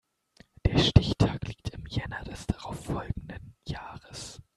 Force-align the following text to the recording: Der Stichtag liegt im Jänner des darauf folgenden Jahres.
Der 0.65 0.79
Stichtag 0.79 1.47
liegt 1.47 1.69
im 1.69 1.85
Jänner 1.85 2.23
des 2.23 2.47
darauf 2.47 2.85
folgenden 2.85 3.53
Jahres. 3.67 4.41